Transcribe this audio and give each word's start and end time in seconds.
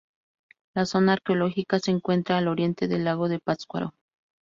La 0.73 0.87
zona 0.87 1.13
arqueológica 1.13 1.77
se 1.77 1.91
encuentra 1.91 2.39
al 2.39 2.47
oriente 2.47 2.87
del 2.87 3.03
Lago 3.03 3.29
de 3.29 3.37
Pátzcuaro. 3.37 3.93